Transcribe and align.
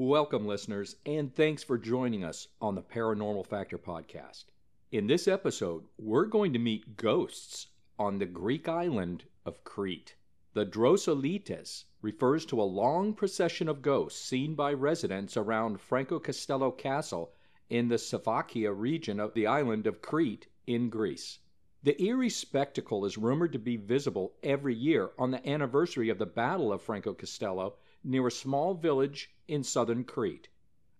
Welcome, 0.00 0.46
listeners, 0.46 0.94
and 1.06 1.34
thanks 1.34 1.64
for 1.64 1.76
joining 1.76 2.22
us 2.22 2.46
on 2.60 2.76
the 2.76 2.82
Paranormal 2.82 3.44
Factor 3.48 3.78
podcast. 3.78 4.44
In 4.92 5.08
this 5.08 5.26
episode, 5.26 5.86
we're 5.98 6.26
going 6.26 6.52
to 6.52 6.60
meet 6.60 6.96
ghosts 6.96 7.66
on 7.98 8.20
the 8.20 8.26
Greek 8.26 8.68
island 8.68 9.24
of 9.44 9.64
Crete. 9.64 10.14
The 10.54 10.64
Drosoulites 10.64 11.86
refers 12.00 12.46
to 12.46 12.62
a 12.62 12.62
long 12.62 13.12
procession 13.12 13.68
of 13.68 13.82
ghosts 13.82 14.22
seen 14.22 14.54
by 14.54 14.72
residents 14.72 15.36
around 15.36 15.78
Frangokastello 15.80 16.78
Castle 16.78 17.32
in 17.68 17.88
the 17.88 17.96
Sfakia 17.96 18.72
region 18.72 19.18
of 19.18 19.34
the 19.34 19.48
island 19.48 19.88
of 19.88 20.00
Crete 20.00 20.46
in 20.64 20.90
Greece. 20.90 21.40
The 21.82 22.00
eerie 22.00 22.30
spectacle 22.30 23.04
is 23.04 23.18
rumored 23.18 23.52
to 23.52 23.58
be 23.58 23.76
visible 23.76 24.34
every 24.44 24.76
year 24.76 25.10
on 25.18 25.32
the 25.32 25.44
anniversary 25.44 26.08
of 26.08 26.18
the 26.18 26.24
Battle 26.26 26.72
of 26.72 26.86
Frangokastello 26.86 27.72
near 28.04 28.26
a 28.26 28.30
small 28.30 28.74
village 28.74 29.34
in 29.46 29.62
southern 29.62 30.04
Crete. 30.04 30.48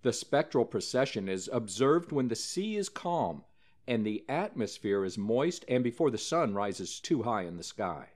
The 0.02 0.12
spectral 0.12 0.64
procession 0.64 1.28
is 1.28 1.50
observed 1.52 2.12
when 2.12 2.28
the 2.28 2.36
sea 2.36 2.76
is 2.76 2.88
calm 2.88 3.44
and 3.86 4.04
the 4.04 4.24
atmosphere 4.28 5.04
is 5.04 5.16
moist 5.16 5.64
and 5.66 5.82
before 5.82 6.10
the 6.10 6.18
sun 6.18 6.54
rises 6.54 7.00
too 7.00 7.22
high 7.22 7.42
in 7.42 7.56
the 7.56 7.62
sky. 7.62 8.10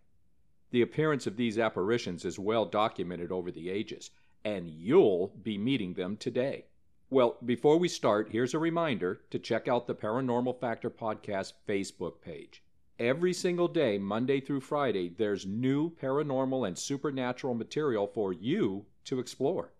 The 0.70 0.83
appearance 0.83 1.27
of 1.27 1.36
these 1.36 1.58
apparitions 1.58 2.25
is 2.25 2.38
well 2.38 2.64
documented 2.66 3.33
over 3.33 3.50
the 3.50 3.69
ages, 3.70 4.10
and 4.44 4.69
you'll 4.69 5.28
be 5.42 5.58
meeting 5.58 5.94
them 5.94 6.16
today. 6.16 6.66
Well, 7.10 7.36
before 7.44 7.77
we 7.77 7.88
start, 7.88 8.30
here's 8.30 8.55
a 8.55 8.58
reminder 8.58 9.20
to 9.30 9.38
check 9.38 9.69
out 9.69 9.86
the 9.86 9.94
Paranormal 9.94 10.58
Factor 10.60 10.88
Podcast 10.88 11.53
Facebook 11.69 12.22
page. 12.22 12.62
Every 13.03 13.33
single 13.33 13.67
day, 13.67 13.98
Monday 13.98 14.39
through 14.39 14.61
Friday, 14.61 15.08
there's 15.08 15.45
new 15.45 15.91
paranormal 15.91 16.69
and 16.69 16.78
supernatural 16.78 17.53
material 17.53 18.06
for 18.06 18.33
you 18.33 18.86
to 19.06 19.19
explore. 19.19 19.72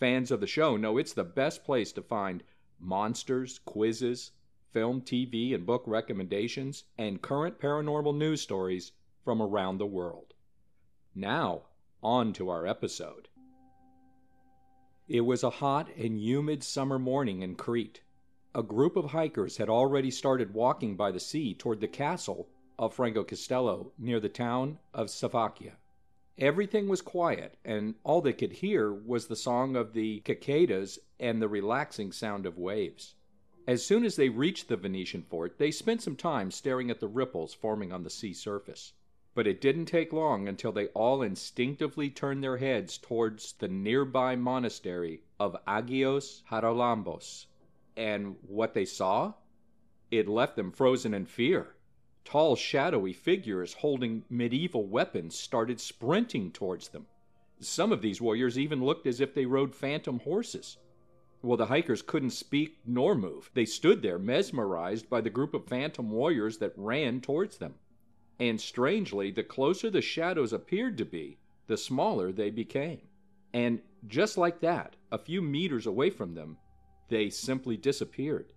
Fans 0.00 0.30
of 0.30 0.40
the 0.40 0.46
show 0.46 0.78
know 0.78 0.96
it's 0.96 1.12
the 1.12 1.22
best 1.22 1.64
place 1.64 1.92
to 1.92 2.00
find 2.00 2.42
monsters, 2.80 3.58
quizzes, 3.58 4.30
film, 4.72 5.02
TV, 5.02 5.54
and 5.54 5.66
book 5.66 5.82
recommendations, 5.86 6.84
and 6.96 7.20
current 7.20 7.60
paranormal 7.60 8.16
news 8.16 8.40
stories 8.40 8.92
from 9.22 9.42
around 9.42 9.76
the 9.76 9.84
world. 9.84 10.32
Now, 11.14 11.64
on 12.02 12.32
to 12.32 12.48
our 12.48 12.66
episode. 12.66 13.28
It 15.08 15.26
was 15.26 15.42
a 15.42 15.50
hot 15.50 15.90
and 15.94 16.18
humid 16.18 16.64
summer 16.64 16.98
morning 16.98 17.42
in 17.42 17.54
Crete. 17.54 18.00
A 18.54 18.62
group 18.62 18.96
of 18.96 19.10
hikers 19.10 19.58
had 19.58 19.68
already 19.68 20.10
started 20.10 20.54
walking 20.54 20.96
by 20.96 21.10
the 21.10 21.20
sea 21.20 21.52
toward 21.52 21.82
the 21.82 21.88
castle 21.88 22.48
of 22.78 22.96
Frangokastello 22.96 23.92
near 23.98 24.20
the 24.20 24.28
town 24.28 24.78
of 24.94 25.08
Sfakia. 25.08 25.72
Everything 26.38 26.88
was 26.88 27.02
quiet, 27.02 27.58
and 27.64 27.94
all 28.04 28.20
they 28.20 28.32
could 28.32 28.52
hear 28.52 28.92
was 28.92 29.26
the 29.26 29.36
song 29.36 29.76
of 29.76 29.92
the 29.92 30.22
cicadas 30.26 30.98
and 31.20 31.42
the 31.42 31.48
relaxing 31.48 32.10
sound 32.10 32.46
of 32.46 32.56
waves. 32.56 33.14
As 33.66 33.84
soon 33.84 34.04
as 34.04 34.16
they 34.16 34.28
reached 34.28 34.68
the 34.68 34.76
Venetian 34.76 35.22
fort, 35.22 35.58
they 35.58 35.70
spent 35.70 36.02
some 36.02 36.16
time 36.16 36.50
staring 36.50 36.90
at 36.90 36.98
the 36.98 37.06
ripples 37.06 37.54
forming 37.54 37.92
on 37.92 38.02
the 38.02 38.10
sea 38.10 38.32
surface. 38.32 38.94
But 39.34 39.46
it 39.46 39.60
didn't 39.60 39.86
take 39.86 40.12
long 40.12 40.48
until 40.48 40.72
they 40.72 40.88
all 40.88 41.22
instinctively 41.22 42.10
turned 42.10 42.42
their 42.42 42.56
heads 42.56 42.98
towards 42.98 43.52
the 43.52 43.68
nearby 43.68 44.34
monastery 44.34 45.22
of 45.38 45.56
Agios 45.66 46.42
Haralambos. 46.50 47.46
And 47.96 48.36
what 48.42 48.74
they 48.74 48.84
saw? 48.84 49.34
It 50.10 50.28
left 50.28 50.56
them 50.56 50.72
frozen 50.72 51.14
in 51.14 51.26
fear. 51.26 51.76
Tall, 52.24 52.56
shadowy 52.56 53.12
figures 53.12 53.74
holding 53.74 54.24
medieval 54.30 54.86
weapons 54.86 55.38
started 55.38 55.80
sprinting 55.80 56.50
towards 56.50 56.88
them. 56.88 57.06
Some 57.60 57.92
of 57.92 58.02
these 58.02 58.20
warriors 58.20 58.58
even 58.58 58.84
looked 58.84 59.06
as 59.06 59.20
if 59.20 59.34
they 59.34 59.46
rode 59.46 59.74
phantom 59.74 60.20
horses. 60.20 60.78
Well, 61.42 61.56
the 61.56 61.66
hikers 61.66 62.02
couldn't 62.02 62.30
speak 62.30 62.78
nor 62.86 63.14
move. 63.14 63.50
They 63.54 63.64
stood 63.64 64.02
there, 64.02 64.18
mesmerized 64.18 65.10
by 65.10 65.20
the 65.20 65.30
group 65.30 65.54
of 65.54 65.66
phantom 65.66 66.10
warriors 66.10 66.58
that 66.58 66.72
ran 66.76 67.20
towards 67.20 67.58
them. 67.58 67.74
And 68.38 68.60
strangely, 68.60 69.30
the 69.30 69.42
closer 69.42 69.90
the 69.90 70.00
shadows 70.00 70.52
appeared 70.52 70.98
to 70.98 71.04
be, 71.04 71.38
the 71.66 71.76
smaller 71.76 72.32
they 72.32 72.50
became. 72.50 73.02
And 73.52 73.80
just 74.06 74.38
like 74.38 74.60
that, 74.60 74.96
a 75.10 75.18
few 75.18 75.42
meters 75.42 75.86
away 75.86 76.10
from 76.10 76.34
them, 76.34 76.56
they 77.08 77.28
simply 77.30 77.76
disappeared. 77.76 78.52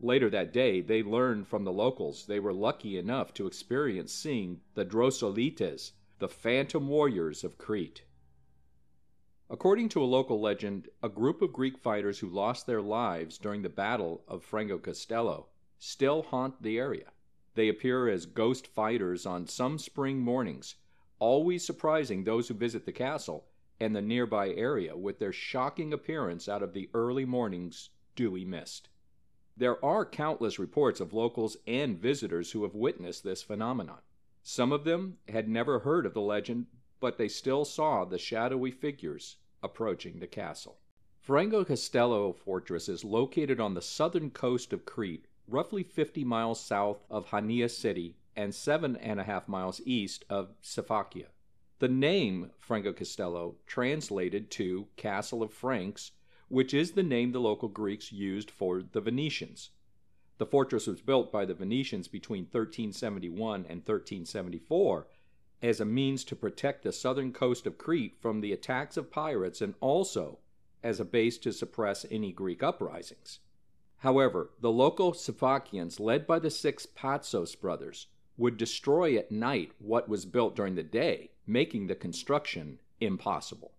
Later 0.00 0.28
that 0.28 0.52
day, 0.52 0.82
they 0.82 1.02
learned 1.02 1.48
from 1.48 1.64
the 1.64 1.72
locals 1.72 2.26
they 2.26 2.38
were 2.38 2.52
lucky 2.52 2.98
enough 2.98 3.32
to 3.32 3.46
experience 3.46 4.12
seeing 4.12 4.60
the 4.74 4.84
Drosoulites, 4.84 5.92
the 6.18 6.28
phantom 6.28 6.88
warriors 6.88 7.42
of 7.44 7.56
Crete. 7.56 8.04
According 9.48 9.88
to 9.90 10.02
a 10.02 10.04
local 10.04 10.38
legend, 10.40 10.90
a 11.02 11.08
group 11.08 11.40
of 11.40 11.52
Greek 11.52 11.78
fighters 11.78 12.18
who 12.18 12.28
lost 12.28 12.66
their 12.66 12.82
lives 12.82 13.38
during 13.38 13.62
the 13.62 13.70
Battle 13.70 14.22
of 14.28 14.44
Frangokastello 14.44 15.46
still 15.78 16.22
haunt 16.22 16.62
the 16.62 16.78
area. 16.78 17.12
They 17.54 17.68
appear 17.68 18.08
as 18.08 18.26
ghost 18.26 18.66
fighters 18.66 19.24
on 19.24 19.46
some 19.46 19.78
spring 19.78 20.20
mornings, 20.20 20.74
always 21.18 21.64
surprising 21.64 22.24
those 22.24 22.48
who 22.48 22.54
visit 22.54 22.84
the 22.84 22.92
castle 22.92 23.46
and 23.80 23.96
the 23.96 24.02
nearby 24.02 24.50
area 24.50 24.94
with 24.94 25.18
their 25.18 25.32
shocking 25.32 25.94
appearance 25.94 26.50
out 26.50 26.62
of 26.62 26.74
the 26.74 26.90
early 26.92 27.24
morning's 27.24 27.88
dewy 28.14 28.44
mist. 28.44 28.90
There 29.56 29.82
are 29.84 30.04
countless 30.04 30.58
reports 30.58 31.00
of 31.00 31.12
locals 31.12 31.56
and 31.66 31.98
visitors 31.98 32.52
who 32.52 32.62
have 32.64 32.74
witnessed 32.74 33.24
this 33.24 33.42
phenomenon. 33.42 33.98
Some 34.42 34.70
of 34.70 34.84
them 34.84 35.18
had 35.28 35.48
never 35.48 35.78
heard 35.80 36.04
of 36.04 36.14
the 36.14 36.20
legend, 36.20 36.66
but 37.00 37.16
they 37.16 37.28
still 37.28 37.64
saw 37.64 38.04
the 38.04 38.18
shadowy 38.18 38.70
figures 38.70 39.36
approaching 39.62 40.20
the 40.20 40.26
castle. 40.26 40.78
Frangokastello 41.26 42.36
Fortress 42.36 42.88
is 42.88 43.02
located 43.02 43.58
on 43.58 43.74
the 43.74 43.82
southern 43.82 44.30
coast 44.30 44.72
of 44.72 44.84
Crete 44.84 45.26
roughly 45.48 45.82
50 45.82 46.24
miles 46.24 46.60
south 46.60 47.04
of 47.10 47.26
Hania 47.26 47.70
City 47.70 48.16
and 48.34 48.54
seven 48.54 48.96
and 48.96 49.18
a 49.18 49.24
half 49.24 49.48
miles 49.48 49.80
east 49.84 50.24
of 50.28 50.50
Sfakia. 50.62 51.26
The 51.78 51.88
name 51.88 52.50
Frangokastello 52.66 53.54
translated 53.66 54.50
to 54.52 54.88
Castle 54.96 55.42
of 55.42 55.52
Franks, 55.52 56.12
which 56.48 56.72
is 56.72 56.92
the 56.92 57.02
name 57.02 57.32
the 57.32 57.40
local 57.40 57.68
Greeks 57.68 58.12
used 58.12 58.50
for 58.50 58.82
the 58.82 59.00
Venetians. 59.00 59.70
The 60.38 60.46
fortress 60.46 60.86
was 60.86 61.00
built 61.00 61.32
by 61.32 61.44
the 61.44 61.54
Venetians 61.54 62.08
between 62.08 62.44
1371 62.44 63.60
and 63.60 63.80
1374 63.80 65.06
as 65.62 65.80
a 65.80 65.84
means 65.84 66.24
to 66.24 66.36
protect 66.36 66.82
the 66.82 66.92
southern 66.92 67.32
coast 67.32 67.66
of 67.66 67.78
Crete 67.78 68.16
from 68.20 68.40
the 68.40 68.52
attacks 68.52 68.96
of 68.96 69.10
pirates 69.10 69.60
and 69.60 69.74
also 69.80 70.38
as 70.82 71.00
a 71.00 71.04
base 71.04 71.38
to 71.38 71.52
suppress 71.52 72.04
any 72.10 72.32
Greek 72.32 72.62
uprisings. 72.62 73.40
However, 73.98 74.50
the 74.60 74.70
local 74.70 75.12
Sfakians, 75.12 75.98
led 75.98 76.26
by 76.26 76.38
the 76.38 76.50
six 76.50 76.86
Patsos 76.86 77.58
brothers, 77.58 78.08
would 78.36 78.58
destroy 78.58 79.16
at 79.16 79.32
night 79.32 79.72
what 79.78 80.08
was 80.08 80.26
built 80.26 80.54
during 80.54 80.74
the 80.74 80.82
day, 80.82 81.30
making 81.46 81.86
the 81.86 81.94
construction 81.94 82.78
impossible. 83.00 83.72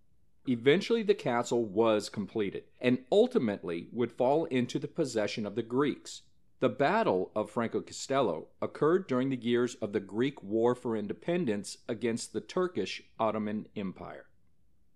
Eventually, 0.48 1.02
the 1.02 1.14
castle 1.14 1.62
was 1.66 2.08
completed 2.08 2.64
and 2.80 3.04
ultimately 3.12 3.88
would 3.92 4.10
fall 4.10 4.46
into 4.46 4.78
the 4.78 4.88
possession 4.88 5.44
of 5.44 5.56
the 5.56 5.62
Greeks. 5.62 6.22
The 6.60 6.70
Battle 6.70 7.30
of 7.36 7.52
Frangokastello 7.52 8.46
occurred 8.62 9.06
during 9.06 9.28
the 9.28 9.36
years 9.36 9.74
of 9.74 9.92
the 9.92 10.00
Greek 10.00 10.42
War 10.42 10.74
for 10.74 10.96
Independence 10.96 11.76
against 11.86 12.32
the 12.32 12.40
Turkish 12.40 13.02
Ottoman 13.20 13.68
Empire. 13.76 14.24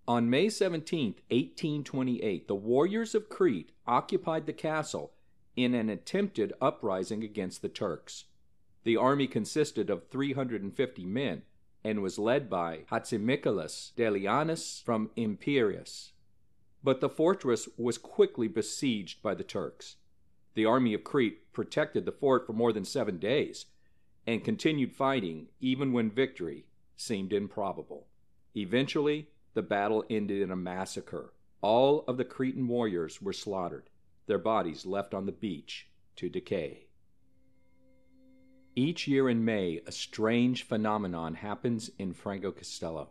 On 0.07 0.27
May 0.27 0.49
17, 0.49 1.09
1828, 1.29 2.47
the 2.47 2.55
warriors 2.55 3.13
of 3.13 3.29
Crete 3.29 3.71
occupied 3.85 4.47
the 4.47 4.53
castle 4.53 5.13
in 5.55 5.75
an 5.75 5.87
attempted 5.87 6.51
uprising 6.59 7.23
against 7.23 7.61
the 7.61 7.69
Turks. 7.69 8.25
The 8.85 8.97
army 8.97 9.27
consisted 9.27 9.91
of 9.91 10.09
350 10.09 11.05
men 11.05 11.43
and 11.83 12.01
was 12.01 12.17
led 12.19 12.49
by 12.49 12.85
Hatzimichalis 12.91 13.91
Delianus 13.95 14.81
from 14.83 15.11
Imperius. 15.17 16.11
But 16.83 17.01
the 17.01 17.09
fortress 17.09 17.67
was 17.77 17.97
quickly 17.97 18.47
besieged 18.47 19.21
by 19.21 19.33
the 19.33 19.43
Turks. 19.43 19.97
The 20.53 20.65
army 20.65 20.93
of 20.93 21.03
Crete 21.03 21.51
protected 21.51 22.05
the 22.05 22.11
fort 22.11 22.45
for 22.45 22.53
more 22.53 22.73
than 22.73 22.85
seven 22.85 23.17
days 23.17 23.65
and 24.25 24.43
continued 24.43 24.93
fighting 24.93 25.47
even 25.59 25.91
when 25.91 26.09
victory 26.09 26.65
seemed 26.95 27.33
improbable. 27.33 28.07
Eventually, 28.55 29.29
the 29.53 29.61
battle 29.61 30.05
ended 30.09 30.41
in 30.41 30.51
a 30.51 30.55
massacre. 30.55 31.33
All 31.61 32.03
of 32.07 32.17
the 32.17 32.25
Cretan 32.25 32.67
warriors 32.67 33.21
were 33.21 33.33
slaughtered, 33.33 33.89
their 34.27 34.37
bodies 34.37 34.85
left 34.85 35.13
on 35.13 35.25
the 35.25 35.31
beach 35.31 35.87
to 36.17 36.29
decay. 36.29 36.82
Each 38.75 39.07
year 39.07 39.29
in 39.29 39.45
May, 39.45 39.81
a 39.85 39.91
strange 39.91 40.63
phenomenon 40.63 41.35
happens 41.35 41.91
in 41.99 42.15
Frangokastello. 42.15 43.09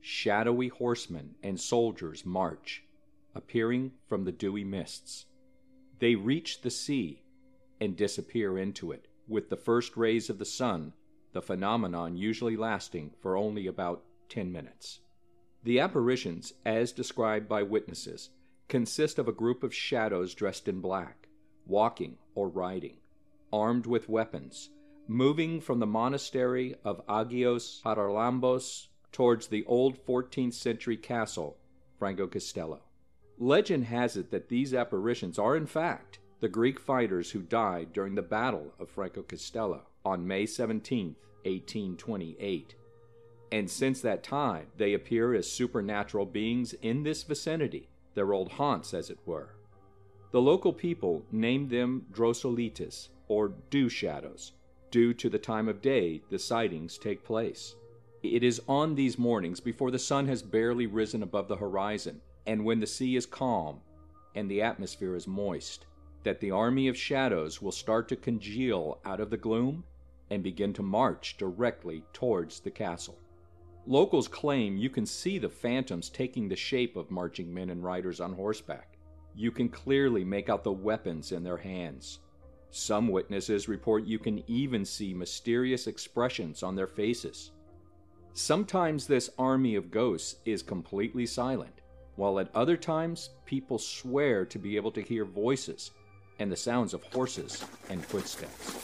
Shadowy 0.00 0.68
horsemen 0.68 1.34
and 1.42 1.60
soldiers 1.60 2.24
march, 2.24 2.82
appearing 3.34 3.92
from 4.06 4.24
the 4.24 4.32
dewy 4.32 4.64
mists. 4.64 5.26
They 5.98 6.14
reach 6.14 6.62
the 6.62 6.70
sea 6.70 7.24
and 7.78 7.94
disappear 7.94 8.56
into 8.56 8.90
it 8.90 9.06
with 9.28 9.50
the 9.50 9.56
first 9.56 9.98
rays 9.98 10.30
of 10.30 10.38
the 10.38 10.46
sun, 10.46 10.94
the 11.32 11.42
phenomenon 11.42 12.16
usually 12.16 12.56
lasting 12.56 13.12
for 13.20 13.36
only 13.36 13.66
about 13.66 14.02
10 14.30 14.50
minutes. 14.50 15.00
The 15.62 15.78
apparitions, 15.78 16.54
as 16.64 16.92
described 16.92 17.48
by 17.48 17.62
witnesses, 17.64 18.30
consist 18.68 19.18
of 19.18 19.28
a 19.28 19.32
group 19.32 19.62
of 19.62 19.74
shadows 19.74 20.34
dressed 20.34 20.68
in 20.68 20.80
black, 20.80 21.28
walking 21.66 22.16
or 22.34 22.48
riding, 22.48 22.96
armed 23.52 23.84
with 23.84 24.08
weapons, 24.08 24.70
moving 25.08 25.60
from 25.60 25.78
the 25.78 25.86
monastery 25.86 26.74
of 26.84 27.06
Agios 27.06 27.82
Haralambos 27.82 28.88
towards 29.12 29.46
the 29.46 29.64
old 29.66 30.04
14th 30.04 30.54
century 30.54 30.96
castle, 30.96 31.56
Frangokastello. 32.00 32.80
Legend 33.38 33.84
has 33.84 34.16
it 34.16 34.30
that 34.30 34.48
these 34.48 34.74
apparitions 34.74 35.38
are, 35.38 35.56
in 35.56 35.66
fact, 35.66 36.18
the 36.40 36.48
Greek 36.48 36.80
fighters 36.80 37.30
who 37.30 37.40
died 37.40 37.92
during 37.92 38.14
the 38.14 38.22
Battle 38.22 38.72
of 38.78 38.94
Frangokastello 38.94 39.82
on 40.04 40.26
May 40.26 40.44
17, 40.44 41.14
1828. 41.44 42.74
And 43.52 43.70
since 43.70 44.00
that 44.00 44.24
time, 44.24 44.66
they 44.76 44.92
appear 44.92 45.34
as 45.34 45.50
supernatural 45.50 46.26
beings 46.26 46.74
in 46.82 47.04
this 47.04 47.22
vicinity, 47.22 47.88
their 48.14 48.32
old 48.32 48.52
haunts, 48.52 48.92
as 48.92 49.08
it 49.08 49.18
were. 49.24 49.54
The 50.32 50.40
local 50.40 50.72
people 50.72 51.24
named 51.30 51.70
them 51.70 52.06
Drosoulites, 52.12 53.08
or 53.28 53.52
dew 53.70 53.88
shadows, 53.88 54.52
due 54.90 55.12
to 55.14 55.28
the 55.28 55.38
time 55.38 55.68
of 55.68 55.82
day 55.82 56.22
the 56.30 56.38
sightings 56.38 56.98
take 56.98 57.24
place. 57.24 57.74
It 58.22 58.42
is 58.42 58.60
on 58.66 58.94
these 58.94 59.18
mornings, 59.18 59.60
before 59.60 59.90
the 59.90 59.98
sun 59.98 60.26
has 60.26 60.42
barely 60.42 60.86
risen 60.86 61.22
above 61.22 61.48
the 61.48 61.56
horizon, 61.56 62.20
and 62.46 62.64
when 62.64 62.80
the 62.80 62.86
sea 62.86 63.16
is 63.16 63.26
calm 63.26 63.80
and 64.34 64.50
the 64.50 64.62
atmosphere 64.62 65.14
is 65.14 65.26
moist, 65.26 65.86
that 66.24 66.40
the 66.40 66.50
army 66.50 66.88
of 66.88 66.96
shadows 66.96 67.62
will 67.62 67.72
start 67.72 68.08
to 68.08 68.16
congeal 68.16 68.98
out 69.04 69.20
of 69.20 69.30
the 69.30 69.36
gloom 69.36 69.84
and 70.30 70.42
begin 70.42 70.72
to 70.72 70.82
march 70.82 71.36
directly 71.36 72.02
towards 72.12 72.60
the 72.60 72.70
castle. 72.70 73.18
Locals 73.86 74.26
claim 74.26 74.76
you 74.76 74.90
can 74.90 75.06
see 75.06 75.38
the 75.38 75.48
phantoms 75.48 76.10
taking 76.10 76.48
the 76.48 76.56
shape 76.56 76.96
of 76.96 77.10
marching 77.10 77.54
men 77.54 77.70
and 77.70 77.84
riders 77.84 78.20
on 78.20 78.32
horseback. 78.32 78.98
You 79.36 79.52
can 79.52 79.68
clearly 79.68 80.24
make 80.24 80.48
out 80.48 80.64
the 80.64 80.72
weapons 80.72 81.30
in 81.30 81.44
their 81.44 81.58
hands. 81.58 82.18
Some 82.76 83.08
witnesses 83.08 83.68
report 83.68 84.04
you 84.04 84.18
can 84.18 84.44
even 84.46 84.84
see 84.84 85.14
mysterious 85.14 85.86
expressions 85.86 86.62
on 86.62 86.76
their 86.76 86.86
faces. 86.86 87.52
Sometimes 88.34 89.06
this 89.06 89.30
army 89.38 89.76
of 89.76 89.90
ghosts 89.90 90.36
is 90.44 90.62
completely 90.62 91.24
silent, 91.24 91.80
while 92.16 92.38
at 92.38 92.54
other 92.54 92.76
times 92.76 93.30
people 93.46 93.78
swear 93.78 94.44
to 94.44 94.58
be 94.58 94.76
able 94.76 94.90
to 94.90 95.00
hear 95.00 95.24
voices 95.24 95.92
and 96.38 96.52
the 96.52 96.56
sounds 96.56 96.92
of 96.92 97.02
horses 97.04 97.64
and 97.88 98.04
footsteps. 98.04 98.74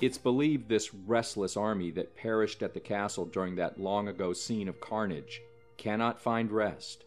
It's 0.00 0.16
believed 0.16 0.68
this 0.68 0.94
restless 0.94 1.56
army 1.56 1.90
that 1.90 2.14
perished 2.14 2.62
at 2.62 2.74
the 2.74 2.80
castle 2.80 3.26
during 3.26 3.56
that 3.56 3.80
long 3.80 4.06
ago 4.06 4.32
scene 4.34 4.68
of 4.68 4.80
carnage 4.80 5.42
cannot 5.78 6.22
find 6.22 6.52
rest 6.52 7.06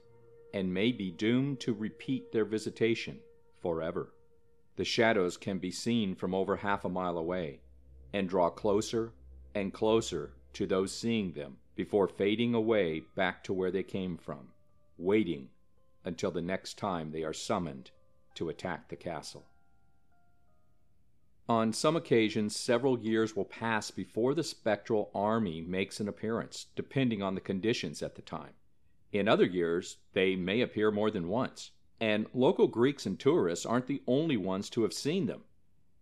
and 0.54 0.74
may 0.74 0.92
be 0.92 1.12
doomed 1.12 1.62
to 1.62 1.74
repeat 1.74 2.34
their 2.34 2.44
visitation 2.44 3.22
forever. 3.62 4.10
The 4.76 4.86
shadows 4.86 5.38
can 5.38 5.60
be 5.60 5.72
seen 5.72 6.16
from 6.16 6.34
over 6.34 6.58
half 6.58 6.84
a 6.84 6.90
mile 6.90 7.18
away 7.18 7.62
and 8.12 8.28
draw 8.28 8.50
closer 8.50 9.14
and 9.54 9.74
closer 9.74 10.34
to 10.54 10.66
those 10.66 10.96
seeing 10.96 11.34
them 11.34 11.58
before 11.76 12.08
fading 12.08 12.54
away 12.54 13.02
back 13.16 13.44
to 13.44 13.54
where 13.54 13.72
they 13.72 13.84
came 13.84 14.18
from, 14.18 14.50
waiting 14.98 15.50
until 16.06 16.32
the 16.32 16.42
next 16.42 16.78
time 16.78 17.12
they 17.12 17.24
are 17.24 17.34
summoned 17.34 17.92
to 18.36 18.50
attack 18.50 18.90
the 18.90 18.96
castle. 18.96 19.46
On 21.50 21.74
some 21.74 21.96
occasions, 21.96 22.56
several 22.56 22.98
years 23.00 23.36
will 23.36 23.46
pass 23.46 23.92
before 23.92 24.34
the 24.34 24.44
spectral 24.44 25.12
army 25.14 25.62
makes 25.62 26.00
an 26.00 26.08
appearance, 26.08 26.68
depending 26.76 27.22
on 27.22 27.36
the 27.36 27.42
conditions 27.42 28.02
at 28.02 28.16
the 28.16 28.22
time. 28.22 28.54
In 29.12 29.28
other 29.28 29.46
years, 29.46 29.98
they 30.14 30.36
may 30.36 30.62
appear 30.62 30.90
more 30.90 31.12
than 31.12 31.28
once, 31.28 31.72
and 32.00 32.28
local 32.34 32.68
Greeks 32.68 33.06
and 33.06 33.20
tourists 33.20 33.66
aren't 33.66 33.88
the 33.88 34.02
only 34.08 34.38
ones 34.38 34.70
to 34.70 34.84
have 34.84 34.94
seen 34.94 35.26
them. 35.26 35.44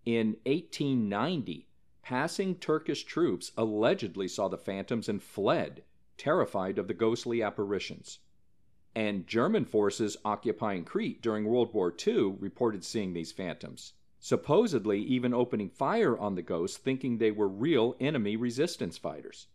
In 0.05 0.37
1890, 0.45 1.67
passing 2.01 2.55
Turkish 2.55 3.03
troops 3.03 3.51
allegedly 3.57 4.27
saw 4.27 4.47
the 4.47 4.57
phantoms 4.57 5.07
and 5.07 5.21
fled, 5.21 5.83
terrified 6.17 6.77
of 6.77 6.87
the 6.87 6.93
ghostly 6.93 7.41
apparitions 7.41 8.19
and 8.95 9.25
German 9.25 9.63
forces 9.63 10.17
occupying 10.25 10.83
Crete 10.83 11.21
during 11.21 11.45
World 11.45 11.73
War 11.73 11.95
II 12.05 12.35
reported 12.39 12.83
seeing 12.83 13.13
these 13.13 13.31
phantoms, 13.31 13.93
supposedly 14.19 15.01
even 15.01 15.33
opening 15.33 15.69
fire 15.69 16.17
on 16.17 16.35
the 16.35 16.41
ghosts 16.41 16.77
thinking 16.77 17.17
they 17.17 17.31
were 17.31 17.47
real 17.47 17.95
enemy 18.01 18.35
resistance 18.35 18.97
fighters. 18.97 19.47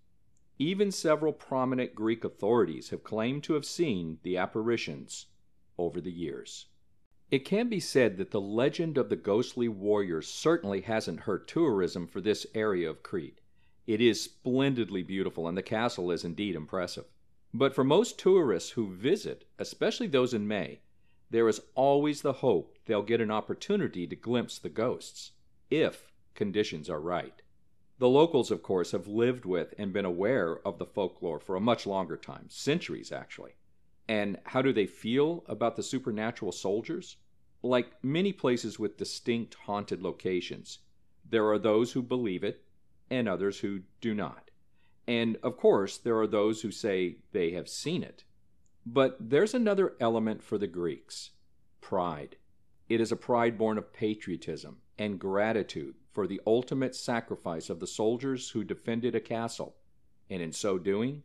Even 0.58 0.90
several 0.90 1.34
prominent 1.34 1.94
Greek 1.94 2.24
authorities 2.24 2.88
have 2.88 3.04
claimed 3.04 3.44
to 3.44 3.52
have 3.52 3.66
seen 3.66 4.18
the 4.22 4.38
apparitions 4.38 5.26
over 5.78 6.00
the 6.00 6.12
years. 6.12 6.66
It 7.30 7.44
can 7.44 7.68
be 7.68 7.80
said 7.80 8.18
that 8.18 8.30
the 8.30 8.40
legend 8.40 8.96
of 8.96 9.08
the 9.08 9.16
ghostly 9.16 9.68
warriors 9.68 10.28
certainly 10.28 10.82
hasn't 10.82 11.20
hurt 11.20 11.48
tourism 11.48 12.06
for 12.06 12.20
this 12.20 12.46
area 12.54 12.88
of 12.88 13.02
Crete. 13.02 13.40
It 13.86 14.00
is 14.00 14.22
splendidly 14.22 15.02
beautiful, 15.02 15.48
and 15.48 15.56
the 15.56 15.62
castle 15.62 16.10
is 16.10 16.24
indeed 16.24 16.54
impressive. 16.54 17.06
But 17.52 17.74
for 17.74 17.84
most 17.84 18.18
tourists 18.18 18.70
who 18.70 18.94
visit, 18.94 19.44
especially 19.58 20.06
those 20.06 20.34
in 20.34 20.46
May, 20.46 20.80
there 21.30 21.48
is 21.48 21.62
always 21.74 22.22
the 22.22 22.34
hope 22.34 22.78
they'll 22.84 23.02
get 23.02 23.20
an 23.20 23.30
opportunity 23.30 24.06
to 24.06 24.14
glimpse 24.14 24.58
the 24.58 24.68
ghosts, 24.68 25.32
if 25.70 26.12
conditions 26.34 26.88
are 26.88 27.00
right. 27.00 27.42
The 27.98 28.08
locals, 28.08 28.50
of 28.50 28.62
course, 28.62 28.92
have 28.92 29.08
lived 29.08 29.44
with 29.44 29.74
and 29.78 29.92
been 29.92 30.04
aware 30.04 30.58
of 30.66 30.78
the 30.78 30.86
folklore 30.86 31.40
for 31.40 31.56
a 31.56 31.60
much 31.60 31.86
longer 31.86 32.16
time, 32.16 32.46
centuries 32.48 33.10
actually. 33.10 33.56
And 34.08 34.38
how 34.44 34.62
do 34.62 34.72
they 34.72 34.86
feel 34.86 35.44
about 35.48 35.76
the 35.76 35.82
supernatural 35.82 36.52
soldiers? 36.52 37.16
Like 37.62 37.92
many 38.04 38.32
places 38.32 38.78
with 38.78 38.96
distinct 38.96 39.54
haunted 39.54 40.02
locations, 40.02 40.78
there 41.28 41.48
are 41.48 41.58
those 41.58 41.92
who 41.92 42.02
believe 42.02 42.44
it 42.44 42.62
and 43.10 43.28
others 43.28 43.60
who 43.60 43.80
do 44.00 44.14
not. 44.14 44.50
And 45.08 45.36
of 45.42 45.56
course, 45.56 45.98
there 45.98 46.18
are 46.18 46.26
those 46.26 46.62
who 46.62 46.70
say 46.70 47.18
they 47.32 47.52
have 47.52 47.68
seen 47.68 48.02
it. 48.02 48.24
But 48.84 49.16
there's 49.18 49.54
another 49.54 49.94
element 50.00 50.42
for 50.42 50.58
the 50.58 50.66
Greeks 50.66 51.30
pride. 51.80 52.36
It 52.88 53.00
is 53.00 53.10
a 53.10 53.16
pride 53.16 53.58
born 53.58 53.78
of 53.78 53.92
patriotism 53.92 54.78
and 54.98 55.18
gratitude 55.18 55.96
for 56.12 56.26
the 56.26 56.40
ultimate 56.46 56.94
sacrifice 56.94 57.68
of 57.68 57.80
the 57.80 57.86
soldiers 57.86 58.50
who 58.50 58.64
defended 58.64 59.14
a 59.14 59.20
castle, 59.20 59.76
and 60.30 60.40
in 60.40 60.52
so 60.52 60.78
doing, 60.78 61.22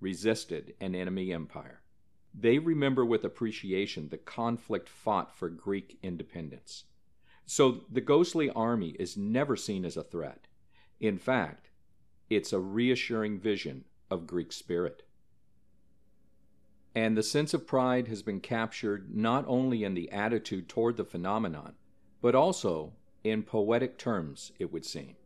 resisted 0.00 0.74
an 0.80 0.94
enemy 0.94 1.32
empire. 1.32 1.80
They 2.34 2.58
remember 2.58 3.04
with 3.04 3.24
appreciation 3.24 4.08
the 4.08 4.18
conflict 4.18 4.88
fought 4.88 5.32
for 5.32 5.48
Greek 5.48 5.98
independence. 6.02 6.84
So 7.46 7.84
the 7.90 8.00
ghostly 8.00 8.50
army 8.50 8.96
is 8.98 9.16
never 9.16 9.56
seen 9.56 9.84
as 9.84 9.96
a 9.96 10.02
threat. 10.02 10.48
In 10.98 11.18
fact, 11.18 11.70
it's 12.28 12.52
a 12.52 12.58
reassuring 12.58 13.38
vision 13.38 13.84
of 14.10 14.26
Greek 14.26 14.50
spirit. 14.52 15.02
And 16.94 17.16
the 17.16 17.22
sense 17.22 17.54
of 17.54 17.66
pride 17.66 18.08
has 18.08 18.22
been 18.22 18.40
captured 18.40 19.14
not 19.14 19.44
only 19.46 19.84
in 19.84 19.94
the 19.94 20.10
attitude 20.10 20.68
toward 20.68 20.96
the 20.96 21.04
phenomenon, 21.04 21.74
but 22.20 22.34
also 22.34 22.94
in 23.22 23.42
poetic 23.42 23.98
terms, 23.98 24.52
it 24.58 24.72
would 24.72 24.84
seem. 24.84 25.16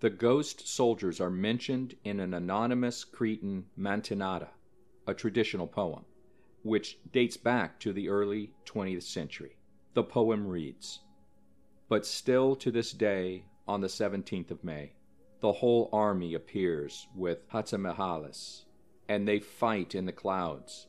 The 0.00 0.10
ghost 0.10 0.68
soldiers 0.68 1.20
are 1.20 1.30
mentioned 1.30 1.96
in 2.04 2.20
an 2.20 2.34
anonymous 2.34 3.04
Cretan 3.04 3.66
mantinata, 3.78 4.48
a 5.06 5.14
traditional 5.14 5.66
poem, 5.66 6.04
which 6.64 6.98
dates 7.12 7.36
back 7.36 7.78
to 7.78 7.92
the 7.92 8.08
early 8.08 8.50
20th 8.64 9.02
century. 9.02 9.56
The 9.92 10.02
poem 10.02 10.48
reads 10.48 11.00
But 11.88 12.06
still 12.06 12.56
to 12.56 12.70
this 12.70 12.90
day, 12.92 13.44
on 13.68 13.80
the 13.80 13.86
17th 13.86 14.50
of 14.50 14.64
May, 14.64 14.94
the 15.40 15.52
whole 15.52 15.90
army 15.92 16.32
appears 16.32 17.06
with 17.14 17.46
Hatzimichalis, 17.50 18.64
and 19.08 19.28
they 19.28 19.40
fight 19.40 19.94
in 19.94 20.06
the 20.06 20.12
clouds, 20.12 20.86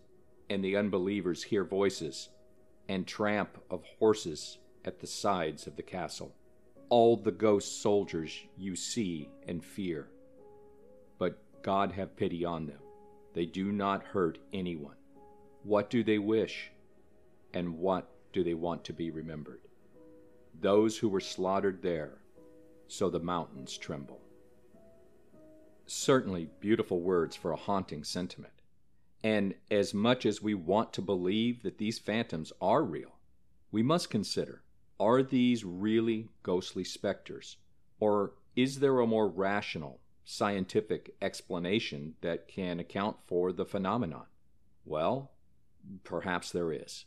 and 0.50 0.64
the 0.64 0.78
unbelievers 0.78 1.44
hear 1.44 1.66
voices 1.66 2.30
and 2.88 3.06
tramp 3.06 3.58
of 3.70 3.84
horses 4.00 4.60
at 4.86 5.00
the 5.00 5.08
sides 5.08 5.68
of 5.68 5.76
the 5.76 5.84
castle. 5.84 6.34
All 6.88 7.18
the 7.18 7.32
ghost 7.32 7.82
soldiers 7.82 8.46
you 8.58 8.78
see 8.78 9.30
and 9.46 9.64
fear, 9.64 10.08
but 11.18 11.38
God 11.62 11.92
have 11.92 12.16
pity 12.16 12.46
on 12.46 12.68
them. 12.68 12.80
They 13.34 13.46
do 13.46 13.74
not 13.74 14.04
hurt 14.04 14.38
anyone. 14.54 14.96
What 15.66 15.90
do 15.90 16.04
they 16.04 16.20
wish? 16.20 16.70
And 17.52 17.80
what 17.80 18.08
do 18.34 18.44
they 18.44 18.54
want 18.54 18.84
to 18.84 18.94
be 18.94 19.10
remembered? 19.10 19.62
Those 20.62 21.00
who 21.00 21.10
were 21.10 21.20
slaughtered 21.20 21.82
there, 21.82 22.20
so 22.88 23.10
the 23.10 23.20
mountains 23.20 23.76
tremble. 23.76 24.22
Certainly 25.88 26.52
beautiful 26.60 27.02
words 27.02 27.36
for 27.36 27.52
a 27.52 27.56
haunting 27.56 28.04
sentiment. 28.04 28.54
And 29.24 29.56
as 29.72 29.92
much 29.92 30.28
as 30.28 30.40
we 30.40 30.54
want 30.54 30.94
to 30.94 31.02
believe 31.02 31.64
that 31.64 31.80
these 31.80 31.98
phantoms 31.98 32.54
are 32.62 32.84
real, 32.84 33.16
we 33.72 33.82
must 33.82 34.12
consider 34.12 34.62
are 35.00 35.24
these 35.24 35.66
really 35.66 36.30
ghostly 36.44 36.84
specters? 36.84 37.58
Or 38.00 38.34
is 38.56 38.82
there 38.82 39.00
a 39.00 39.08
more 39.08 39.28
rational, 39.28 40.00
scientific 40.26 41.16
explanation 41.24 42.14
that 42.22 42.48
can 42.48 42.80
account 42.80 43.18
for 43.26 43.52
the 43.52 43.66
phenomenon? 43.66 44.28
Well, 44.86 45.32
perhaps 46.04 46.52
there 46.52 46.72
is. 46.72 47.06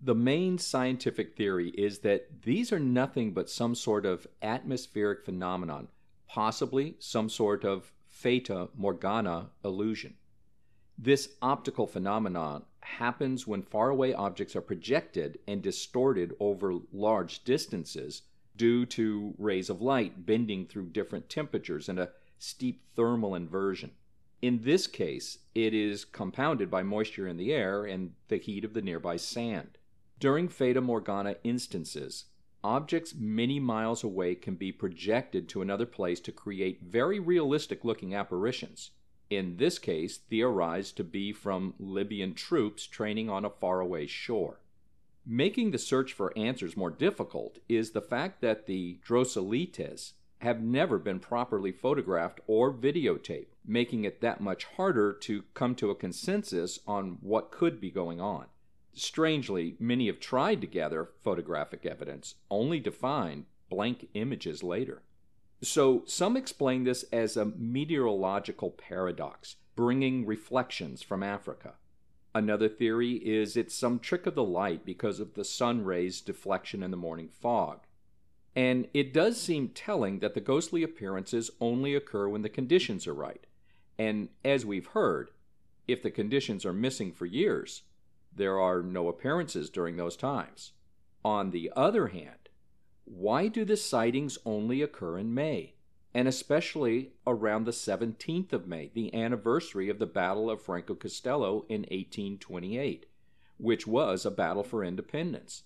The 0.00 0.14
main 0.14 0.58
scientific 0.58 1.36
theory 1.36 1.70
is 1.70 2.00
that 2.00 2.42
these 2.42 2.72
are 2.72 2.78
nothing 2.78 3.32
but 3.32 3.50
some 3.50 3.74
sort 3.74 4.06
of 4.06 4.26
atmospheric 4.42 5.24
phenomenon, 5.24 5.88
possibly 6.28 6.96
some 7.00 7.28
sort 7.28 7.64
of 7.64 7.92
fata 8.06 8.68
morgana 8.76 9.50
illusion. 9.64 10.14
This 10.96 11.36
optical 11.42 11.86
phenomenon 11.86 12.64
happens 12.80 13.46
when 13.46 13.62
faraway 13.62 14.12
objects 14.12 14.56
are 14.56 14.60
projected 14.60 15.38
and 15.46 15.62
distorted 15.62 16.34
over 16.40 16.74
large 16.92 17.44
distances 17.44 18.22
due 18.56 18.84
to 18.86 19.34
rays 19.38 19.70
of 19.70 19.80
light 19.80 20.26
bending 20.26 20.66
through 20.66 20.90
different 20.90 21.28
temperatures 21.28 21.88
and 21.88 21.98
a 21.98 22.10
steep 22.38 22.82
thermal 22.94 23.34
inversion. 23.34 23.92
In 24.40 24.60
this 24.62 24.86
case, 24.86 25.38
it 25.54 25.74
is 25.74 26.04
compounded 26.04 26.70
by 26.70 26.84
moisture 26.84 27.26
in 27.26 27.36
the 27.36 27.52
air 27.52 27.84
and 27.84 28.12
the 28.28 28.36
heat 28.36 28.64
of 28.64 28.72
the 28.72 28.82
nearby 28.82 29.16
sand. 29.16 29.78
During 30.20 30.48
Fata 30.48 30.80
Morgana 30.80 31.36
instances, 31.42 32.26
objects 32.62 33.14
many 33.16 33.58
miles 33.58 34.04
away 34.04 34.36
can 34.36 34.54
be 34.54 34.70
projected 34.70 35.48
to 35.48 35.62
another 35.62 35.86
place 35.86 36.20
to 36.20 36.32
create 36.32 36.82
very 36.82 37.18
realistic 37.18 37.84
looking 37.84 38.14
apparitions. 38.14 38.92
In 39.28 39.56
this 39.56 39.78
case, 39.78 40.18
theorized 40.18 40.96
to 40.96 41.04
be 41.04 41.32
from 41.32 41.74
Libyan 41.78 42.34
troops 42.34 42.86
training 42.86 43.28
on 43.28 43.44
a 43.44 43.50
faraway 43.50 44.06
shore. 44.06 44.60
Making 45.26 45.72
the 45.72 45.78
search 45.78 46.12
for 46.12 46.36
answers 46.38 46.76
more 46.76 46.90
difficult 46.90 47.58
is 47.68 47.90
the 47.90 48.00
fact 48.00 48.40
that 48.40 48.66
the 48.66 48.98
Drosoulites 49.06 50.12
have 50.38 50.62
never 50.62 50.98
been 50.98 51.18
properly 51.18 51.72
photographed 51.72 52.40
or 52.46 52.72
videotaped, 52.72 53.48
making 53.68 54.04
it 54.04 54.20
that 54.20 54.40
much 54.40 54.64
harder 54.64 55.12
to 55.12 55.44
come 55.54 55.74
to 55.76 55.90
a 55.90 55.94
consensus 55.94 56.80
on 56.86 57.18
what 57.20 57.50
could 57.50 57.80
be 57.80 57.90
going 57.90 58.20
on. 58.20 58.46
Strangely, 58.94 59.76
many 59.78 60.06
have 60.06 60.18
tried 60.18 60.60
to 60.60 60.66
gather 60.66 61.10
photographic 61.22 61.86
evidence, 61.86 62.36
only 62.50 62.80
to 62.80 62.90
find 62.90 63.44
blank 63.68 64.08
images 64.14 64.62
later. 64.62 65.02
So, 65.62 66.02
some 66.06 66.36
explain 66.36 66.84
this 66.84 67.04
as 67.12 67.36
a 67.36 67.44
meteorological 67.44 68.70
paradox, 68.70 69.56
bringing 69.76 70.24
reflections 70.24 71.02
from 71.02 71.22
Africa. 71.22 71.74
Another 72.34 72.68
theory 72.68 73.14
is 73.14 73.56
it's 73.56 73.74
some 73.74 73.98
trick 73.98 74.26
of 74.26 74.34
the 74.34 74.44
light 74.44 74.84
because 74.84 75.18
of 75.18 75.34
the 75.34 75.44
sun 75.44 75.84
rays' 75.84 76.20
deflection 76.20 76.82
in 76.82 76.90
the 76.90 76.96
morning 76.96 77.28
fog. 77.28 77.80
And 78.54 78.88
it 78.94 79.12
does 79.12 79.40
seem 79.40 79.68
telling 79.68 80.20
that 80.20 80.34
the 80.34 80.40
ghostly 80.40 80.82
appearances 80.82 81.50
only 81.60 81.94
occur 81.94 82.28
when 82.28 82.42
the 82.42 82.48
conditions 82.48 83.06
are 83.06 83.14
right. 83.14 83.46
And 83.98 84.28
as 84.44 84.64
we've 84.64 84.86
heard, 84.86 85.30
if 85.86 86.02
the 86.02 86.10
conditions 86.10 86.64
are 86.64 86.72
missing 86.72 87.12
for 87.12 87.26
years, 87.26 87.82
there 88.34 88.60
are 88.60 88.82
no 88.82 89.08
appearances 89.08 89.70
during 89.70 89.96
those 89.96 90.16
times. 90.16 90.72
On 91.24 91.50
the 91.50 91.72
other 91.74 92.08
hand, 92.08 92.48
why 93.04 93.48
do 93.48 93.64
the 93.64 93.76
sightings 93.76 94.38
only 94.44 94.82
occur 94.82 95.18
in 95.18 95.34
May? 95.34 95.74
And 96.14 96.28
especially 96.28 97.12
around 97.26 97.64
the 97.64 97.72
17th 97.72 98.52
of 98.52 98.66
May, 98.66 98.90
the 98.94 99.14
anniversary 99.14 99.88
of 99.88 99.98
the 99.98 100.06
Battle 100.06 100.50
of 100.50 100.62
Frangokastello 100.62 101.64
in 101.68 101.82
1828, 101.82 103.06
which 103.58 103.86
was 103.86 104.24
a 104.24 104.30
battle 104.30 104.62
for 104.62 104.84
independence. 104.84 105.64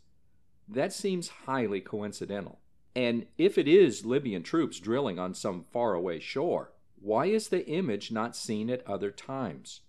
That 0.69 0.93
seems 0.93 1.29
highly 1.47 1.81
coincidental. 1.81 2.61
And 2.95 3.27
if 3.39 3.59
it 3.59 3.69
is 3.69 4.05
Libyan 4.05 4.43
troops 4.43 4.79
drilling 4.79 5.19
on 5.19 5.35
some 5.35 5.65
faraway 5.73 6.21
shore, 6.21 6.72
why 7.03 7.27
is 7.27 7.49
the 7.49 7.67
image 7.67 8.13
not 8.13 8.37
seen 8.37 8.71
at 8.71 8.87
other 8.87 9.11
times? 9.11 9.81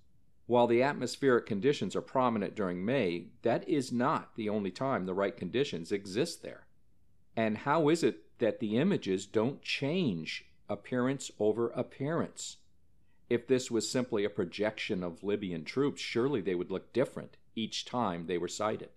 While 0.48 0.68
the 0.68 0.82
atmospheric 0.82 1.46
conditions 1.46 1.96
are 1.96 2.02
prominent 2.02 2.56
during 2.56 2.84
May, 2.84 3.28
that 3.44 3.68
is 3.70 3.92
not 3.92 4.36
the 4.36 4.50
only 4.50 4.72
time 4.72 5.06
the 5.06 5.14
right 5.14 5.36
conditions 5.36 5.92
exist 5.92 6.42
there. 6.42 6.68
And 7.36 7.60
how 7.60 7.90
is 7.90 8.04
it 8.04 8.38
that 8.40 8.60
the 8.60 8.78
images 8.78 9.26
don't 9.26 9.62
change 9.62 10.46
appearance 10.68 11.32
over 11.40 11.70
appearance? 11.70 12.58
If 13.30 13.48
this 13.48 13.72
was 13.72 13.90
simply 13.90 14.26
a 14.26 14.30
projection 14.30 15.04
of 15.04 15.24
Libyan 15.24 15.64
troops, 15.64 16.02
surely 16.02 16.42
they 16.42 16.56
would 16.56 16.72
look 16.72 16.94
different 16.94 17.38
each 17.56 17.86
time 17.86 18.26
they 18.26 18.38
were 18.38 18.48
sighted. 18.48 18.90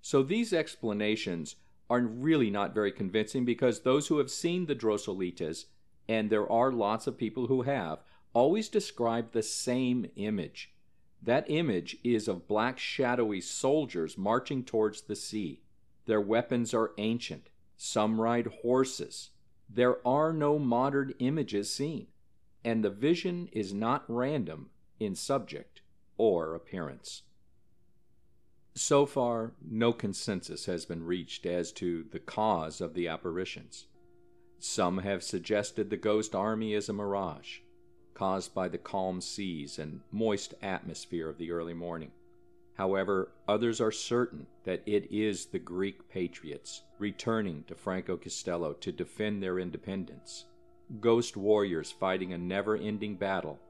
So 0.00 0.22
these 0.22 0.52
explanations 0.52 1.56
are 1.88 2.00
really 2.00 2.50
not 2.50 2.74
very 2.74 2.90
convincing 2.90 3.44
because 3.44 3.80
those 3.80 4.08
who 4.08 4.18
have 4.18 4.30
seen 4.30 4.66
the 4.66 4.74
Drosoulites, 4.74 5.66
and 6.08 6.30
there 6.30 6.50
are 6.50 6.72
lots 6.72 7.06
of 7.06 7.16
people 7.16 7.46
who 7.46 7.62
have, 7.62 8.00
always 8.32 8.68
describe 8.68 9.32
the 9.32 9.42
same 9.42 10.06
image. 10.16 10.72
That 11.22 11.48
image 11.48 11.96
is 12.04 12.28
of 12.28 12.46
black 12.46 12.78
shadowy 12.78 13.40
soldiers 13.40 14.18
marching 14.18 14.64
towards 14.64 15.02
the 15.02 15.16
sea. 15.16 15.62
Their 16.06 16.20
weapons 16.20 16.74
are 16.74 16.92
ancient. 16.98 17.48
Some 17.76 18.20
ride 18.20 18.46
horses. 18.62 19.30
There 19.68 20.06
are 20.06 20.32
no 20.32 20.58
modern 20.58 21.14
images 21.18 21.72
seen, 21.72 22.08
and 22.62 22.84
the 22.84 22.90
vision 22.90 23.48
is 23.52 23.72
not 23.72 24.04
random 24.06 24.70
in 25.00 25.14
subject 25.14 25.80
or 26.18 26.54
appearance. 26.54 27.22
So 28.74 29.06
far, 29.06 29.52
no 29.66 29.92
consensus 29.92 30.66
has 30.66 30.84
been 30.84 31.04
reached 31.04 31.46
as 31.46 31.72
to 31.72 32.04
the 32.10 32.18
cause 32.18 32.80
of 32.80 32.94
the 32.94 33.08
apparitions. 33.08 33.86
Some 34.66 34.96
have 35.00 35.22
suggested 35.22 35.90
the 35.90 35.98
ghost 35.98 36.34
army 36.34 36.72
is 36.72 36.88
a 36.88 36.94
mirage, 36.94 37.58
caused 38.14 38.54
by 38.54 38.68
the 38.68 38.78
calm 38.78 39.20
seas 39.20 39.78
and 39.78 40.00
moist 40.10 40.54
atmosphere 40.62 41.28
of 41.28 41.36
the 41.36 41.50
early 41.50 41.74
morning. 41.74 42.12
However, 42.72 43.30
others 43.46 43.78
are 43.78 43.92
certain 43.92 44.46
that 44.64 44.82
it 44.86 45.12
is 45.12 45.44
the 45.44 45.58
Greek 45.58 46.08
patriots 46.08 46.80
returning 46.98 47.64
to 47.64 47.74
Frangokastello 47.74 48.80
to 48.80 48.90
defend 48.90 49.42
their 49.42 49.58
independence, 49.58 50.46
ghost 50.98 51.36
warriors 51.36 51.92
fighting 51.92 52.32
a 52.32 52.38
never 52.38 52.74
ending 52.74 53.16
battle 53.16 53.60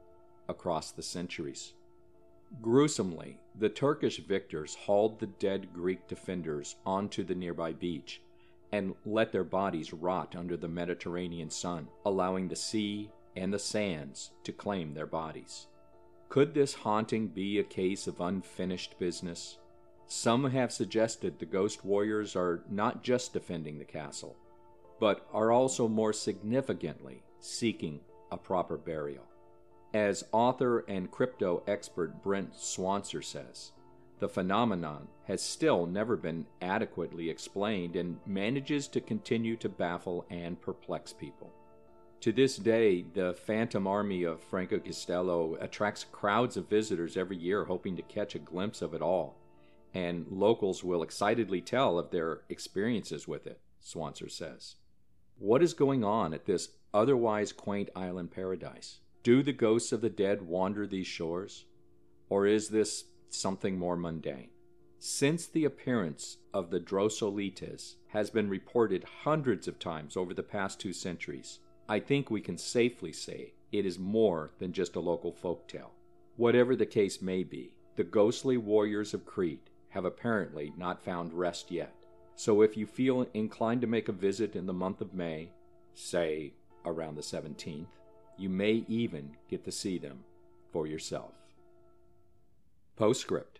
across 0.47 0.93
the 0.93 1.03
centuries. 1.03 1.73
Gruesomely, 2.61 3.41
the 3.53 3.69
Turkish 3.69 4.19
victors 4.19 4.75
hauled 4.75 5.19
the 5.19 5.27
dead 5.27 5.73
Greek 5.73 6.07
defenders 6.07 6.77
onto 6.85 7.21
the 7.21 7.35
nearby 7.35 7.73
beach 7.73 8.21
and 8.75 8.93
let 9.05 9.31
their 9.31 9.45
bodies 9.45 9.93
rot 9.93 10.35
under 10.35 10.57
the 10.57 10.67
Mediterranean 10.67 11.49
sun, 11.49 11.87
allowing 12.05 12.49
the 12.49 12.55
sea 12.57 13.09
and 13.37 13.53
the 13.53 13.59
sands 13.59 14.31
to 14.43 14.51
claim 14.51 14.93
their 14.93 15.05
bodies. 15.05 15.67
Could 16.27 16.53
this 16.53 16.73
haunting 16.73 17.27
be 17.29 17.57
a 17.57 17.63
case 17.63 18.05
of 18.05 18.19
unfinished 18.19 18.99
business? 18.99 19.59
Some 20.07 20.49
have 20.49 20.73
suggested 20.73 21.39
the 21.39 21.45
ghost 21.45 21.85
warriors 21.85 22.35
are 22.35 22.65
not 22.69 23.01
just 23.01 23.31
defending 23.31 23.79
the 23.79 23.85
castle, 23.85 24.35
but 24.99 25.25
are 25.31 25.53
also 25.53 25.87
more 25.87 26.11
significantly 26.11 27.23
seeking 27.39 28.01
a 28.29 28.37
proper 28.37 28.77
burial. 28.77 29.23
As 29.93 30.25
author 30.33 30.79
and 30.89 31.09
crypto 31.09 31.63
expert 31.65 32.21
Brent 32.21 32.53
Swancer 32.53 33.23
says, 33.23 33.71
the 34.19 34.29
phenomenon 34.29 35.07
has 35.25 35.41
still 35.41 35.85
never 35.85 36.15
been 36.15 36.45
adequately 36.61 37.29
explained 37.29 37.95
and 37.95 38.17
manages 38.25 38.87
to 38.87 39.01
continue 39.01 39.55
to 39.57 39.69
baffle 39.69 40.25
and 40.29 40.61
perplex 40.61 41.11
people. 41.11 41.51
To 42.21 42.31
this 42.31 42.57
day, 42.57 43.05
the 43.13 43.33
phantom 43.33 43.85
army 43.87 44.23
of 44.23 44.41
Frangokastello 44.49 45.61
attracts 45.61 46.05
crowds 46.11 46.57
of 46.57 46.69
visitors 46.69 47.17
every 47.17 47.37
year 47.37 47.65
hoping 47.65 47.95
to 47.97 48.01
catch 48.03 48.35
a 48.35 48.39
glimpse 48.39 48.81
of 48.81 48.93
it 48.93 49.01
all, 49.01 49.37
and 49.93 50.25
locals 50.29 50.83
will 50.83 51.03
excitedly 51.03 51.61
tell 51.61 51.99
of 51.99 52.11
their 52.11 52.41
experiences 52.49 53.27
with 53.27 53.45
it, 53.45 53.59
Swancer 53.79 54.31
says. 54.31 54.75
What 55.37 55.61
is 55.61 55.73
going 55.73 56.03
on 56.03 56.33
at 56.33 56.45
this 56.45 56.69
otherwise 56.93 57.51
quaint 57.51 57.89
island 57.95 58.31
paradise? 58.31 58.99
Do 59.21 59.43
the 59.43 59.53
ghosts 59.53 59.91
of 59.91 60.01
the 60.01 60.09
dead 60.09 60.41
wander 60.41 60.87
these 60.87 61.07
shores? 61.07 61.65
Or 62.29 62.47
is 62.47 62.69
this 62.69 63.03
something 63.35 63.77
more 63.77 63.95
mundane? 63.95 64.49
Since 64.99 65.47
the 65.47 65.65
appearance 65.65 66.37
of 66.53 66.71
the 66.71 66.79
Drosoulites 66.79 67.95
has 68.07 68.29
been 68.29 68.49
reported 68.49 69.05
hundreds 69.23 69.67
of 69.67 69.77
times 69.77 70.17
over 70.17 70.33
the 70.33 70.41
past 70.41 70.79
two 70.79 70.93
centuries, 70.93 71.59
I 71.87 71.99
think 71.99 72.31
we 72.31 72.41
can 72.41 72.57
safely 72.57 73.11
say 73.11 73.53
it 73.71 73.85
is 73.85 73.99
more 73.99 74.51
than 74.57 74.73
just 74.73 74.95
a 74.95 74.99
local 74.99 75.31
folk 75.31 75.67
tale. 75.67 75.91
Whatever 76.37 76.75
the 76.75 76.85
case 76.85 77.21
may 77.21 77.43
be, 77.43 77.77
the 77.95 78.03
ghostly 78.03 78.57
warriors 78.57 79.13
of 79.13 79.25
Crete 79.25 79.69
have 79.89 80.05
apparently 80.05 80.73
not 80.75 81.03
found 81.03 81.33
rest 81.33 81.71
yet. 81.71 81.93
So 82.35 82.61
if 82.61 82.75
you 82.75 82.85
feel 82.85 83.27
inclined 83.33 83.81
to 83.81 83.87
make 83.87 84.09
a 84.09 84.13
visit 84.13 84.55
in 84.55 84.65
the 84.65 84.73
month 84.73 85.01
of 85.01 85.13
May, 85.13 85.51
say 85.93 86.53
around 86.85 87.15
the 87.15 87.21
17th, 87.21 87.87
you 88.37 88.49
may 88.49 88.83
even 88.87 89.37
get 89.49 89.63
to 89.65 89.71
see 89.71 89.97
them 89.97 90.23
for 90.71 90.87
yourself. 90.87 91.31
Postscript 92.97 93.59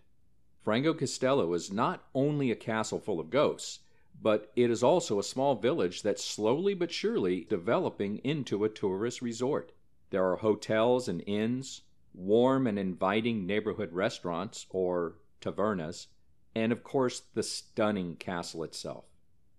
Frangokastello 0.64 1.54
is 1.54 1.70
not 1.70 2.08
only 2.14 2.50
a 2.50 2.56
castle 2.56 2.98
full 2.98 3.20
of 3.20 3.28
ghosts, 3.28 3.80
but 4.22 4.50
it 4.56 4.70
is 4.70 4.82
also 4.82 5.18
a 5.18 5.22
small 5.22 5.54
village 5.54 6.00
that's 6.00 6.24
slowly 6.24 6.72
but 6.72 6.90
surely 6.90 7.44
developing 7.44 8.16
into 8.24 8.64
a 8.64 8.70
tourist 8.70 9.20
resort. 9.20 9.72
There 10.08 10.24
are 10.24 10.36
hotels 10.36 11.06
and 11.06 11.22
inns, 11.26 11.82
warm 12.14 12.66
and 12.66 12.78
inviting 12.78 13.46
neighborhood 13.46 13.92
restaurants, 13.92 14.64
or 14.70 15.16
tavernas, 15.42 16.06
and 16.54 16.72
of 16.72 16.82
course 16.82 17.20
the 17.34 17.42
stunning 17.42 18.16
castle 18.16 18.64
itself. 18.64 19.04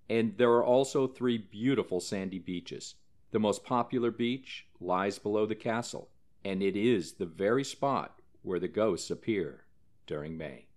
And 0.10 0.39
there 0.39 0.53
are 0.53 0.65
also 0.65 1.05
three 1.05 1.38
beautiful 1.38 2.00
sandy 2.00 2.39
beaches. 2.39 2.96
The 3.29 3.39
most 3.39 3.63
popular 3.63 4.10
beach 4.10 4.65
lies 4.79 5.19
below 5.19 5.46
the 5.46 5.53
castle, 5.53 6.10
and 6.43 6.63
it 6.63 6.75
is 6.75 7.13
the 7.13 7.27
very 7.27 7.63
spot 7.63 8.24
where 8.41 8.60
the 8.60 8.67
ghosts 8.67 9.12
appear 9.12 9.65
during 10.07 10.37
May. 10.37 10.67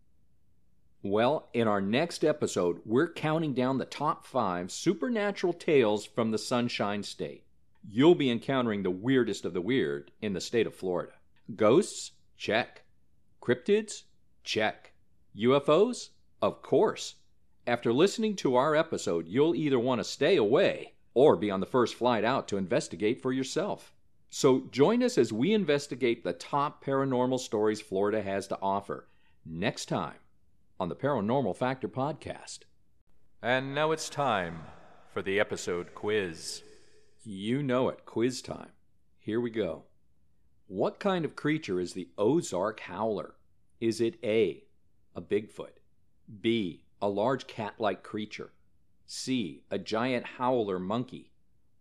Well, 1.02 1.48
in 1.54 1.66
our 1.66 1.80
next 1.80 2.24
episode, 2.24 2.82
we're 2.84 3.10
counting 3.10 3.54
down 3.54 3.78
the 3.78 3.86
top 3.86 4.26
five 4.26 4.70
supernatural 4.70 5.54
tales 5.54 6.04
from 6.04 6.30
the 6.30 6.36
Sunshine 6.36 7.02
State. 7.02 7.44
You'll 7.88 8.14
be 8.14 8.30
encountering 8.30 8.82
the 8.82 8.90
weirdest 8.90 9.46
of 9.46 9.54
the 9.54 9.62
weird 9.62 10.10
in 10.20 10.34
the 10.34 10.42
state 10.42 10.66
of 10.66 10.74
Florida. 10.74 11.14
Ghosts? 11.56 12.12
Check. 12.36 12.82
Cryptids? 13.40 14.02
Check. 14.44 14.92
UFOs? 15.34 16.10
Of 16.42 16.60
course. 16.60 17.14
After 17.66 17.94
listening 17.94 18.36
to 18.36 18.56
our 18.56 18.76
episode, 18.76 19.26
you'll 19.26 19.54
either 19.54 19.78
want 19.78 20.00
to 20.00 20.04
stay 20.04 20.36
away 20.36 20.92
or 21.14 21.36
be 21.36 21.50
on 21.50 21.60
the 21.60 21.66
first 21.66 21.94
flight 21.94 22.24
out 22.24 22.46
to 22.48 22.58
investigate 22.58 23.22
for 23.22 23.32
yourself. 23.32 23.94
So 24.28 24.68
join 24.70 25.02
us 25.02 25.16
as 25.16 25.32
we 25.32 25.54
investigate 25.54 26.24
the 26.24 26.34
top 26.34 26.84
paranormal 26.84 27.40
stories 27.40 27.80
Florida 27.80 28.22
has 28.22 28.46
to 28.48 28.58
offer 28.60 29.06
next 29.44 29.86
time 29.86 30.18
on 30.78 30.88
the 30.88 30.96
Paranormal 30.96 31.56
Factor 31.56 31.88
podcast. 31.88 32.60
And 33.42 33.74
now 33.74 33.92
it's 33.92 34.08
time 34.08 34.62
for 35.12 35.22
the 35.22 35.40
episode 35.40 35.94
quiz. 35.94 36.62
You 37.22 37.62
know 37.62 37.88
it, 37.88 38.04
quiz 38.04 38.42
time. 38.42 38.70
Here 39.18 39.40
we 39.40 39.50
go. 39.50 39.84
What 40.66 41.00
kind 41.00 41.24
of 41.24 41.36
creature 41.36 41.80
is 41.80 41.92
the 41.92 42.08
Ozark 42.16 42.80
Howler? 42.80 43.34
Is 43.80 44.00
it 44.00 44.18
A, 44.22 44.64
a 45.14 45.20
Bigfoot? 45.20 45.78
B. 46.40 46.84
A 47.02 47.08
large 47.08 47.46
cat 47.46 47.74
like 47.78 48.02
creature. 48.02 48.52
C. 49.06 49.64
A 49.70 49.78
giant 49.78 50.26
howler 50.38 50.78
monkey. 50.78 51.32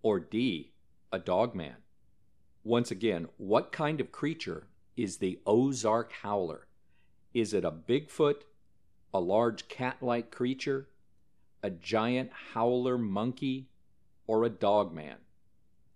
Or 0.02 0.20
D. 0.20 0.72
A 1.12 1.20
dogman. 1.20 1.76
Once 2.64 2.90
again, 2.90 3.28
what 3.38 3.72
kind 3.72 4.02
of 4.02 4.12
creature 4.12 4.68
is 4.96 5.18
the 5.18 5.40
Ozark 5.46 6.12
Howler? 6.12 6.68
Is 7.34 7.54
it 7.54 7.64
a 7.64 7.72
Bigfoot, 7.72 8.42
a 9.14 9.20
large 9.20 9.68
cat 9.68 9.98
like 10.02 10.32
creature, 10.32 10.88
a 11.62 11.70
giant 11.70 12.32
howler 12.54 12.98
monkey, 12.98 13.68
or 14.26 14.44
a 14.44 14.50
dogman? 14.50 15.18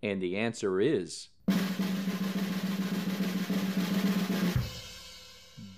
And 0.03 0.21
the 0.21 0.37
answer 0.37 0.79
is 0.79 1.29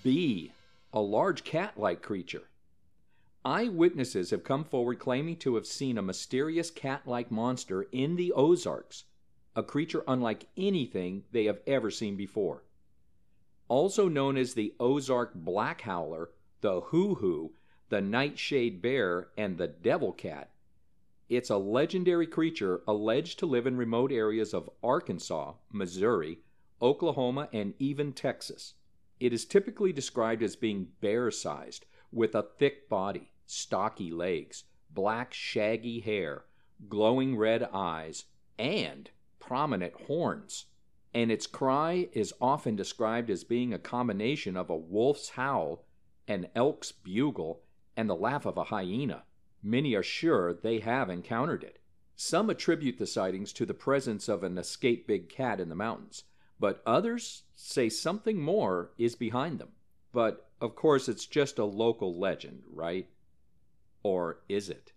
B. 0.04 0.52
A 0.92 1.00
large 1.00 1.46
cat 1.46 1.80
like 1.80 2.02
creature. 2.02 2.50
Eyewitnesses 3.46 4.32
have 4.32 4.44
come 4.44 4.66
forward 4.66 5.00
claiming 5.00 5.38
to 5.38 5.56
have 5.56 5.66
seen 5.66 5.98
a 5.98 6.02
mysterious 6.02 6.70
cat 6.70 7.04
like 7.06 7.32
monster 7.32 7.84
in 7.94 8.18
the 8.18 8.34
Ozarks, 8.34 9.06
a 9.56 9.64
creature 9.64 10.04
unlike 10.06 10.48
anything 10.58 11.24
they 11.32 11.46
have 11.46 11.62
ever 11.66 11.90
seen 11.90 12.18
before. 12.18 12.65
Also 13.68 14.08
known 14.08 14.38
as 14.38 14.54
the 14.54 14.74
Ozark 14.80 15.34
Black 15.34 15.82
Howler, 15.82 16.30
the 16.62 16.82
Hoo 16.82 17.16
Hoo, 17.16 17.54
the 17.90 18.02
Nightshade 18.02 18.82
Bear, 18.82 19.30
and 19.38 19.58
the 19.58 19.68
Devil 19.68 20.12
Cat, 20.14 20.52
it's 21.28 21.50
a 21.50 21.58
legendary 21.58 22.28
creature 22.28 22.82
alleged 22.88 23.40
to 23.40 23.48
live 23.48 23.66
in 23.66 23.78
remote 23.78 24.12
areas 24.12 24.54
of 24.54 24.70
Arkansas, 24.84 25.54
Missouri, 25.72 26.40
Oklahoma, 26.82 27.50
and 27.52 27.74
even 27.80 28.14
Texas. 28.14 28.76
It 29.20 29.34
is 29.34 29.46
typically 29.46 29.92
described 29.92 30.44
as 30.44 30.56
being 30.56 30.90
bear 31.02 31.32
sized, 31.32 31.88
with 32.12 32.36
a 32.36 32.44
thick 32.60 32.88
body, 32.90 33.32
stocky 33.48 34.12
legs, 34.12 34.66
black 34.92 35.34
shaggy 35.34 36.00
hair, 36.00 36.46
glowing 36.90 37.36
red 37.36 37.68
eyes, 37.74 38.26
and 38.60 39.10
prominent 39.40 39.94
horns. 40.02 40.66
And 41.16 41.32
its 41.32 41.48
cry 41.48 42.10
is 42.12 42.34
often 42.42 42.76
described 42.76 43.30
as 43.30 43.46
being 43.46 43.74
a 43.74 43.80
combination 43.80 44.58
of 44.58 44.70
a 44.70 44.76
wolf's 44.76 45.30
howl, 45.30 45.86
an 46.28 46.48
elk's 46.54 46.92
bugle, 46.92 47.62
and 47.96 48.10
the 48.10 48.16
laugh 48.16 48.46
of 48.46 48.58
a 48.58 48.66
hyena. 48.66 49.24
Many 49.64 49.96
are 49.96 50.04
sure 50.04 50.54
they 50.54 50.80
have 50.80 51.10
encountered 51.10 51.64
it. 51.64 51.80
Some 52.18 52.50
attribute 52.50 52.98
the 52.98 53.08
sightings 53.08 53.54
to 53.54 53.66
the 53.66 53.74
presence 53.74 54.28
of 54.28 54.44
an 54.44 54.58
escaped 54.58 55.08
big 55.08 55.30
cat 55.30 55.62
in 55.62 55.70
the 55.70 55.76
mountains, 55.76 56.26
but 56.60 56.84
others 56.86 57.44
say 57.56 57.88
something 57.88 58.42
more 58.42 58.92
is 58.98 59.16
behind 59.16 59.60
them. 59.60 59.70
But 60.12 60.50
of 60.60 60.76
course, 60.76 61.08
it's 61.08 61.26
just 61.26 61.60
a 61.60 61.64
local 61.64 62.20
legend, 62.20 62.64
right? 62.70 63.08
Or 64.04 64.40
is 64.50 64.70
it? 64.70 64.92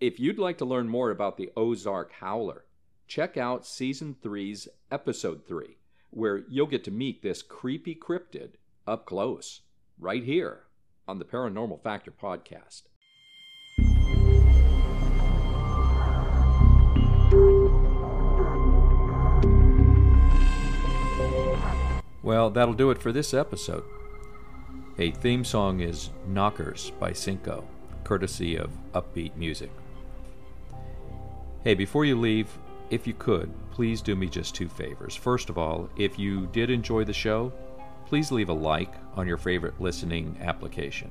If 0.00 0.20
you'd 0.20 0.38
like 0.38 0.58
to 0.58 0.64
learn 0.64 0.88
more 0.88 1.10
about 1.10 1.38
the 1.38 1.50
Ozark 1.56 2.12
Howler, 2.12 2.63
check 3.06 3.36
out 3.36 3.66
Season 3.66 4.16
3's 4.22 4.68
Episode 4.90 5.46
3, 5.46 5.76
where 6.10 6.44
you'll 6.48 6.66
get 6.66 6.84
to 6.84 6.90
meet 6.90 7.22
this 7.22 7.42
creepy 7.42 7.94
cryptid 7.94 8.52
up 8.86 9.06
close, 9.06 9.60
right 9.98 10.24
here 10.24 10.64
on 11.06 11.18
the 11.18 11.24
Paranormal 11.24 11.82
Factor 11.82 12.10
podcast. 12.10 12.82
Well, 22.22 22.50
that'll 22.50 22.74
do 22.74 22.90
it 22.90 22.98
for 22.98 23.12
this 23.12 23.34
episode. 23.34 23.84
A 24.98 25.10
theme 25.10 25.44
song 25.44 25.80
is 25.80 26.10
Knockers 26.26 26.90
by 26.98 27.12
Cinco 27.12 27.64
courtesy 28.04 28.56
of 28.56 28.70
Uppbeat 28.92 29.34
Music. 29.34 29.70
Hey, 31.64 31.74
before 31.74 32.04
you 32.04 32.20
leave, 32.20 32.48
if 32.94 33.08
you 33.08 33.14
could, 33.14 33.52
please 33.72 34.00
do 34.00 34.14
me 34.14 34.28
just 34.28 34.54
two 34.54 34.68
favors. 34.68 35.16
First 35.16 35.50
of 35.50 35.58
all, 35.58 35.90
if 35.96 36.16
you 36.16 36.46
did 36.46 36.70
enjoy 36.70 37.04
the 37.04 37.12
show, 37.12 37.52
please 38.06 38.30
leave 38.30 38.48
a 38.48 38.54
like 38.54 38.94
on 39.16 39.26
your 39.26 39.36
favorite 39.36 39.80
listening 39.80 40.38
application. 40.40 41.10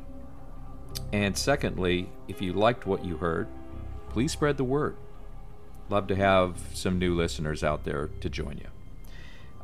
And 1.12 1.38
secondly, 1.38 2.10
if 2.30 2.42
you 2.42 2.54
liked 2.54 2.88
what 2.88 3.04
you 3.04 3.18
heard, 3.18 3.48
please 4.10 4.32
spread 4.32 4.56
the 4.56 4.64
word. 4.64 4.96
Love 5.90 6.08
to 6.08 6.16
have 6.16 6.58
some 6.74 6.98
new 6.98 7.14
listeners 7.14 7.64
out 7.64 7.84
there 7.84 8.08
to 8.22 8.30
join 8.30 8.58
you. 8.58 8.68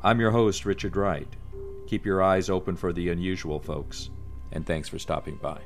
I'm 0.04 0.20
your 0.20 0.32
host, 0.32 0.66
Richard 0.66 0.98
Wright. 0.98 1.34
Keep 1.88 2.06
your 2.06 2.22
eyes 2.22 2.50
open 2.50 2.76
for 2.76 2.92
the 2.92 3.10
unusual, 3.10 3.60
folks, 3.60 4.10
and 4.52 4.66
thanks 4.66 4.90
for 4.90 5.00
stopping 5.00 5.38
by. 5.42 5.60